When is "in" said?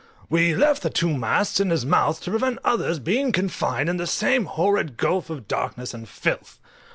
1.59-1.69, 3.87-3.97